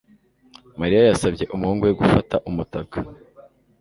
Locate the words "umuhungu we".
1.55-1.93